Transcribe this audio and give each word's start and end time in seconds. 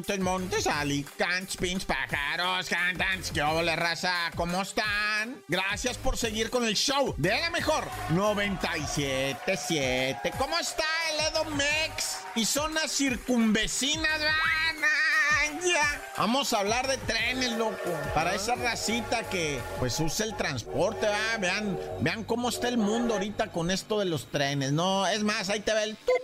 Montes, 0.00 0.20
montes, 0.20 0.66
alicantes, 0.66 1.58
pins, 1.58 1.84
pájaros, 1.84 2.70
cantantes, 2.70 3.30
¿qué 3.32 3.42
hola, 3.42 3.76
raza? 3.76 4.30
¿Cómo 4.34 4.62
están? 4.62 5.42
Gracias 5.46 5.98
por 5.98 6.16
seguir 6.16 6.48
con 6.48 6.64
el 6.64 6.74
show 6.74 7.14
de 7.18 7.38
la 7.38 7.50
mejor 7.50 7.84
97.7. 8.08 10.32
¿Cómo 10.38 10.58
está 10.58 10.86
el 11.12 11.20
Edo 11.26 11.44
Mex? 11.54 12.20
Y 12.34 12.46
zonas 12.46 12.96
circunvecinas, 12.96 14.20
van. 14.20 14.30
Ya. 15.68 16.00
Vamos 16.16 16.54
a 16.54 16.60
hablar 16.60 16.88
de 16.88 16.96
trenes, 16.96 17.52
loco. 17.58 17.76
Para 18.14 18.34
esa 18.34 18.54
racita 18.54 19.28
que 19.28 19.60
pues 19.80 20.00
usa 20.00 20.24
el 20.24 20.34
transporte, 20.34 21.08
¿va? 21.08 21.36
Vean, 21.38 21.78
vean 22.00 22.24
cómo 22.24 22.48
está 22.48 22.68
el 22.68 22.78
mundo 22.78 23.12
ahorita 23.12 23.52
con 23.52 23.70
esto 23.70 23.98
de 23.98 24.06
los 24.06 24.28
trenes. 24.28 24.72
No, 24.72 25.06
es 25.06 25.22
más, 25.22 25.50
ahí 25.50 25.60
te 25.60 25.74
ve 25.74 25.84
el 25.84 25.98
tut. 25.98 26.14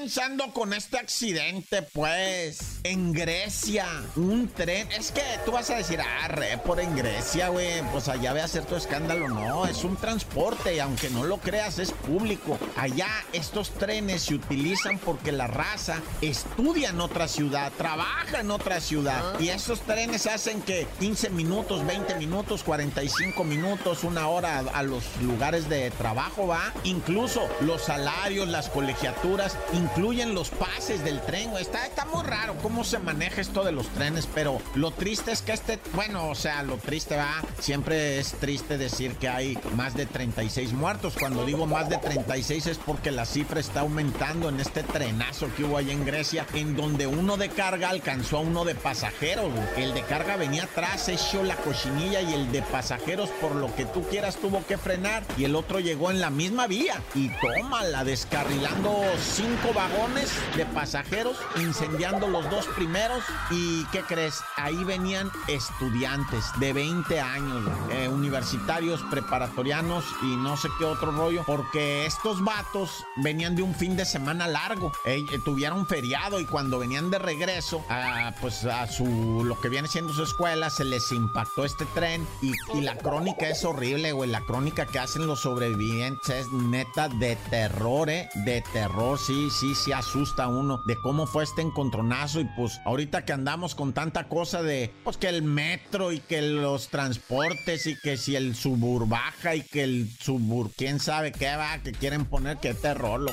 Comenzando 0.00 0.50
con 0.54 0.72
este 0.72 0.96
accidente, 0.96 1.82
pues, 1.82 2.80
en 2.84 3.12
Grecia, 3.12 3.86
un 4.16 4.48
tren. 4.48 4.90
Es 4.92 5.12
que 5.12 5.20
tú 5.44 5.52
vas 5.52 5.68
a 5.68 5.76
decir, 5.76 6.00
ah, 6.00 6.26
re, 6.28 6.56
por 6.56 6.80
en 6.80 6.96
Grecia, 6.96 7.50
güey, 7.50 7.82
pues 7.92 8.08
allá 8.08 8.32
ve 8.32 8.40
a 8.40 8.46
hacer 8.46 8.64
tu 8.64 8.76
escándalo. 8.76 9.28
No, 9.28 9.66
es 9.66 9.84
un 9.84 9.96
transporte 9.96 10.74
y 10.74 10.78
aunque 10.78 11.10
no 11.10 11.24
lo 11.24 11.36
creas, 11.36 11.78
es 11.78 11.92
público. 11.92 12.58
Allá 12.76 13.08
estos 13.34 13.72
trenes 13.72 14.22
se 14.22 14.36
utilizan 14.36 14.98
porque 14.98 15.32
la 15.32 15.48
raza 15.48 16.00
estudia 16.22 16.88
en 16.88 17.00
otra 17.02 17.28
ciudad, 17.28 17.70
trabaja 17.76 18.40
en 18.40 18.50
otra 18.50 18.80
ciudad. 18.80 19.38
Y 19.38 19.50
esos 19.50 19.82
trenes 19.82 20.26
hacen 20.26 20.62
que 20.62 20.86
15 20.98 21.28
minutos, 21.28 21.86
20 21.86 22.14
minutos, 22.14 22.62
45 22.64 23.44
minutos, 23.44 24.02
una 24.02 24.28
hora 24.28 24.60
a 24.72 24.82
los 24.82 25.04
lugares 25.20 25.68
de 25.68 25.90
trabajo, 25.90 26.46
va. 26.46 26.72
Incluso 26.84 27.46
los 27.60 27.82
salarios, 27.82 28.48
las 28.48 28.70
colegiaturas, 28.70 29.58
incluyen 29.90 30.34
los 30.34 30.50
pases 30.50 31.04
del 31.04 31.20
tren. 31.20 31.50
güey. 31.50 31.62
Está, 31.62 31.86
está 31.86 32.04
muy 32.04 32.22
raro 32.22 32.54
cómo 32.62 32.84
se 32.84 32.98
maneja 32.98 33.40
esto 33.40 33.64
de 33.64 33.72
los 33.72 33.88
trenes, 33.88 34.28
pero 34.34 34.60
lo 34.74 34.90
triste 34.92 35.32
es 35.32 35.42
que 35.42 35.52
este, 35.52 35.80
bueno, 35.94 36.28
o 36.28 36.34
sea, 36.34 36.62
lo 36.62 36.76
triste 36.76 37.16
va, 37.16 37.42
siempre 37.58 38.18
es 38.18 38.32
triste 38.34 38.78
decir 38.78 39.14
que 39.16 39.28
hay 39.28 39.58
más 39.76 39.94
de 39.94 40.06
36 40.06 40.72
muertos. 40.72 41.14
Cuando 41.18 41.44
digo 41.44 41.66
más 41.66 41.88
de 41.88 41.98
36 41.98 42.66
es 42.66 42.78
porque 42.78 43.10
la 43.10 43.24
cifra 43.24 43.60
está 43.60 43.80
aumentando 43.80 44.48
en 44.48 44.60
este 44.60 44.82
trenazo 44.82 45.48
que 45.56 45.64
hubo 45.64 45.76
allá 45.76 45.92
en 45.92 46.04
Grecia, 46.04 46.46
en 46.54 46.76
donde 46.76 47.06
uno 47.06 47.36
de 47.36 47.48
carga 47.48 47.90
alcanzó 47.90 48.38
a 48.38 48.40
uno 48.40 48.64
de 48.64 48.74
pasajeros. 48.74 49.52
El 49.76 49.92
de 49.94 50.02
carga 50.02 50.36
venía 50.36 50.64
atrás, 50.64 51.08
echó 51.08 51.42
la 51.42 51.56
cochinilla 51.56 52.20
y 52.22 52.34
el 52.34 52.52
de 52.52 52.62
pasajeros, 52.62 53.28
por 53.40 53.54
lo 53.56 53.74
que 53.74 53.86
tú 53.86 54.02
quieras, 54.08 54.36
tuvo 54.36 54.64
que 54.66 54.78
frenar 54.78 55.24
y 55.36 55.44
el 55.44 55.56
otro 55.56 55.80
llegó 55.80 56.10
en 56.10 56.20
la 56.20 56.30
misma 56.30 56.66
vía 56.66 57.02
y 57.14 57.30
toma 57.40 57.84
la 57.84 58.04
descarrilando 58.04 59.02
cinco 59.20 59.72
vagones 59.80 60.30
de 60.56 60.66
pasajeros, 60.66 61.38
incendiando 61.56 62.28
los 62.28 62.48
dos 62.50 62.66
primeros. 62.76 63.24
¿Y 63.50 63.84
qué 63.86 64.02
crees? 64.02 64.42
Ahí 64.56 64.84
venían 64.84 65.30
estudiantes 65.48 66.44
de 66.58 66.74
20 66.74 67.18
años, 67.18 67.64
eh, 67.90 68.08
universitarios, 68.08 69.00
preparatorianos 69.10 70.04
y 70.22 70.36
no 70.36 70.58
sé 70.58 70.68
qué 70.78 70.84
otro 70.84 71.12
rollo, 71.12 71.44
porque 71.46 72.04
estos 72.04 72.44
vatos 72.44 73.06
venían 73.16 73.56
de 73.56 73.62
un 73.62 73.74
fin 73.74 73.96
de 73.96 74.04
semana 74.04 74.46
largo, 74.48 74.92
eh, 75.06 75.24
tuvieron 75.46 75.86
feriado 75.86 76.40
y 76.40 76.44
cuando 76.44 76.78
venían 76.78 77.10
de 77.10 77.18
regreso, 77.18 77.82
a, 77.88 78.34
pues 78.38 78.66
a 78.66 78.86
su, 78.86 79.44
lo 79.46 79.58
que 79.62 79.70
viene 79.70 79.88
siendo 79.88 80.12
su 80.12 80.24
escuela, 80.24 80.68
se 80.68 80.84
les 80.84 81.10
impactó 81.10 81.64
este 81.64 81.86
tren 81.94 82.26
y, 82.42 82.52
y 82.74 82.82
la 82.82 82.98
crónica 82.98 83.48
es 83.48 83.64
horrible, 83.64 84.12
güey, 84.12 84.28
la 84.28 84.42
crónica 84.42 84.84
que 84.84 84.98
hacen 84.98 85.26
los 85.26 85.40
sobrevivientes 85.40 86.28
es 86.28 86.52
neta 86.52 87.08
de 87.08 87.36
terror, 87.48 88.10
¿eh? 88.10 88.28
De 88.44 88.60
terror, 88.60 89.18
sí, 89.18 89.48
sí, 89.50 89.69
sí 89.74 89.92
asusta 89.92 90.48
uno 90.48 90.82
de 90.86 90.96
cómo 91.02 91.26
fue 91.26 91.44
este 91.44 91.62
encontronazo 91.62 92.40
y 92.40 92.44
pues 92.56 92.80
ahorita 92.84 93.24
que 93.24 93.32
andamos 93.32 93.74
con 93.74 93.92
tanta 93.92 94.28
cosa 94.28 94.62
de, 94.62 94.92
pues 95.04 95.16
que 95.16 95.28
el 95.28 95.42
metro 95.42 96.12
y 96.12 96.20
que 96.20 96.42
los 96.42 96.88
transportes 96.88 97.86
y 97.86 97.98
que 97.98 98.16
si 98.16 98.36
el 98.36 98.54
subur 98.54 99.08
baja 99.08 99.54
y 99.54 99.62
que 99.62 99.82
el 99.82 100.10
subur, 100.20 100.70
quién 100.76 101.00
sabe 101.00 101.32
qué 101.32 101.54
va, 101.56 101.78
que 101.78 101.92
quieren 101.92 102.24
poner, 102.24 102.58
qué 102.58 102.74
terror, 102.74 103.20
lo... 103.20 103.32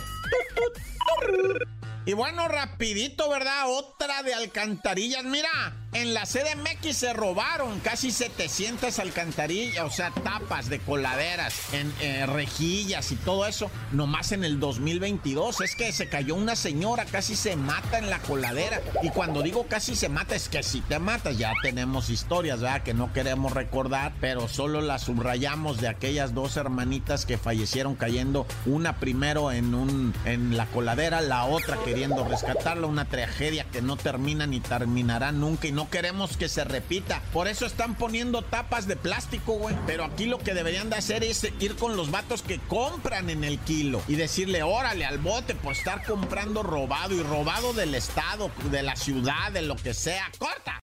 Y 2.06 2.14
bueno, 2.14 2.48
rapidito, 2.48 3.30
¿verdad? 3.30 3.66
Otra 3.68 4.24
de 4.24 4.34
alcantarillas. 4.34 5.26
Mira, 5.26 5.87
en 6.02 6.14
la 6.14 6.26
CDMX 6.26 6.96
se 6.96 7.14
robaron 7.14 7.80
casi 7.80 8.12
700 8.12 9.00
alcantarillas, 9.00 9.84
o 9.84 9.90
sea, 9.90 10.12
tapas 10.12 10.70
de 10.70 10.80
coladeras, 10.80 11.74
en 11.74 11.92
eh, 12.02 12.26
rejillas 12.28 13.12
y 13.12 13.16
todo 13.16 13.48
eso, 13.48 13.72
nomás 13.92 14.32
en 14.32 14.44
el 14.44 14.60
2022. 14.60 15.62
Es 15.62 15.76
que 15.76 15.92
se 15.92 16.08
cayó 16.08 16.36
una 16.36 16.56
señora, 16.56 17.06
casi 17.06 17.36
se 17.36 17.56
mata 17.56 17.98
en 17.98 18.12
la 18.12 18.20
coladera. 18.20 18.80
Y 19.02 19.10
cuando 19.10 19.42
digo 19.42 19.66
casi 19.68 19.96
se 19.96 20.08
mata, 20.08 20.36
es 20.36 20.50
que 20.50 20.62
si 20.62 20.82
te 20.82 21.00
matas, 21.00 21.38
ya 21.38 21.54
tenemos 21.64 22.12
historias, 22.12 22.62
¿verdad? 22.62 22.84
Que 22.84 22.94
no 22.94 23.12
queremos 23.12 23.54
recordar, 23.54 24.14
pero 24.22 24.48
solo 24.48 24.82
las 24.82 25.04
subrayamos 25.04 25.82
de 25.82 25.88
aquellas 25.88 26.36
dos 26.36 26.58
hermanitas 26.58 27.26
que 27.26 27.40
fallecieron 27.40 27.96
cayendo, 27.96 28.46
una 28.68 28.98
primero 28.98 29.52
en, 29.52 29.74
un, 29.74 30.14
en 30.26 30.58
la 30.58 30.68
coladera, 30.68 31.22
la 31.22 31.46
otra 31.46 31.78
queriendo 31.84 32.24
rescatarla, 32.24 32.86
una 32.86 33.06
tragedia 33.06 33.66
que 33.72 33.82
no 33.82 33.98
termina 33.98 34.46
ni 34.46 34.60
terminará 34.60 35.32
nunca 35.32 35.68
y 35.68 35.72
queremos 35.88 36.38
que 36.38 36.50
se 36.50 36.64
repita. 36.64 37.22
Por 37.34 37.48
eso 37.48 37.66
están 37.66 37.96
poniendo 37.96 38.42
tapas 38.42 38.88
de 38.88 38.96
plástico, 38.96 39.54
güey. 39.54 39.76
Pero 39.86 40.04
aquí 40.04 40.26
lo 40.26 40.40
que 40.40 40.54
deberían 40.54 40.90
de 40.90 40.98
hacer 40.98 41.24
es 41.24 41.48
ir 41.60 41.76
con 41.76 41.98
los 41.98 42.12
vatos 42.12 42.42
que 42.42 42.60
compran 42.60 43.30
en 43.30 43.44
el 43.44 43.60
kilo 43.60 44.02
y 44.08 44.16
decirle, 44.16 44.64
órale 44.64 45.06
al 45.06 45.18
bote 45.18 45.56
por 45.56 45.74
estar 45.74 46.04
comprando 46.04 46.64
robado 46.64 47.16
y 47.16 47.24
robado 47.24 47.74
del 47.74 47.96
estado, 47.96 48.52
de 48.72 48.84
la 48.84 48.96
ciudad, 48.96 49.52
de 49.52 49.62
lo 49.62 49.76
que 49.76 49.94
sea. 49.94 50.32
¡Corta! 50.38 50.82